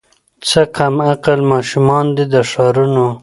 [0.47, 3.07] څه کم عقل ماشومان دي د ښارونو